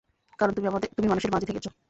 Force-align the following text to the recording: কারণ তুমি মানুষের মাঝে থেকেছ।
কারণ 0.39 0.51
তুমি 0.95 1.07
মানুষের 1.07 1.31
মাঝে 1.31 1.45
থেকেছ। 1.45 1.65